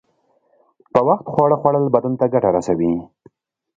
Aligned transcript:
په 0.93 0.99
وخت 1.07 1.25
خواړه 1.31 1.55
خوړل 1.61 1.85
بدن 1.95 2.13
ته 2.19 2.25
گټه 2.33 2.49
رسوي. 2.55 2.93